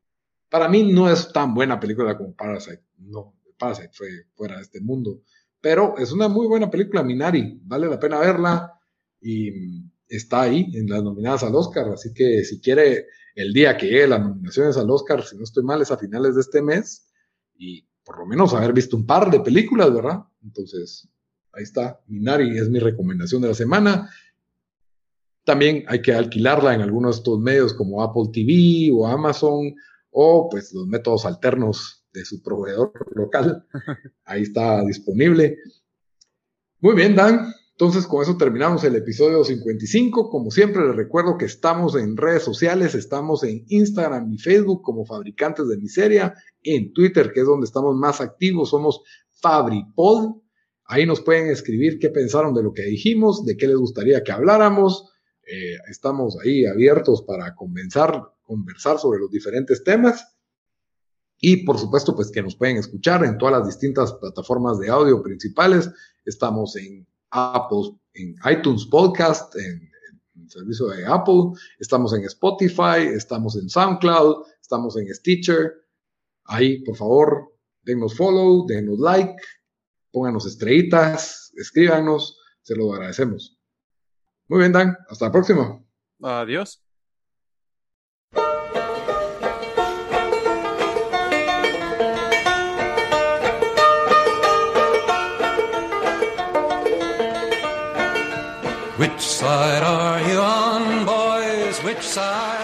[0.50, 2.84] para mí no es tan buena película como Parasite.
[2.98, 5.22] No, Parasite fue fuera de este mundo.
[5.60, 7.60] Pero es una muy buena película, Minari.
[7.64, 8.74] Vale la pena verla.
[9.22, 11.90] Y está ahí en las nominadas al Oscar.
[11.90, 15.64] Así que si quiere el día que llegue las nominaciones al Oscar, si no estoy
[15.64, 17.08] mal, es a finales de este mes.
[17.56, 20.24] Y por lo menos haber visto un par de películas, ¿verdad?
[20.44, 21.08] Entonces,
[21.54, 24.10] ahí está, Minari es mi recomendación de la semana.
[25.52, 29.76] También hay que alquilarla en algunos de estos medios como Apple TV o Amazon
[30.10, 33.68] o pues los métodos alternos de su proveedor local.
[34.24, 35.58] Ahí está disponible.
[36.80, 37.54] Muy bien, Dan.
[37.72, 40.30] Entonces, con eso terminamos el episodio 55.
[40.30, 45.06] Como siempre, les recuerdo que estamos en redes sociales, estamos en Instagram y Facebook como
[45.06, 46.34] Fabricantes de Miseria,
[46.64, 49.02] en Twitter, que es donde estamos más activos, somos
[49.42, 50.38] FabriPod.
[50.86, 54.32] Ahí nos pueden escribir qué pensaron de lo que dijimos, de qué les gustaría que
[54.32, 55.11] habláramos.
[55.48, 60.36] Eh, estamos ahí abiertos para conversar, conversar sobre los diferentes temas.
[61.40, 65.24] Y por supuesto, pues que nos pueden escuchar en todas las distintas plataformas de audio
[65.24, 65.90] principales.
[66.24, 69.90] Estamos en Apple, en iTunes Podcast, en,
[70.36, 75.74] el servicio de Apple, estamos en Spotify, estamos en SoundCloud, estamos en Stitcher.
[76.46, 79.36] Ahí, por favor, denos follow, denos like,
[80.12, 83.61] pónganos estrellitas, escríbanos, se lo agradecemos.
[84.52, 85.80] Muy bien, Dan, hasta la próxima.
[86.22, 86.84] Adiós.
[98.98, 101.82] Which side are you on, boys?
[101.86, 102.61] Which side?